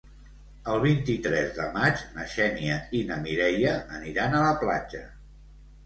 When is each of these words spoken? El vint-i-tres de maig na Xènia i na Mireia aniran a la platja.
El 0.71 0.79
vint-i-tres 0.85 1.51
de 1.59 1.67
maig 1.77 2.03
na 2.17 2.27
Xènia 2.33 2.81
i 3.01 3.05
na 3.13 3.21
Mireia 3.29 3.79
aniran 4.01 4.39
a 4.39 4.45
la 4.49 4.61
platja. 4.67 5.09